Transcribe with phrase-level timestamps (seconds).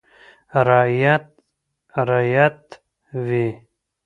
[0.67, 1.25] •رعیت
[2.07, 2.59] رعیت
[3.25, 3.47] وي.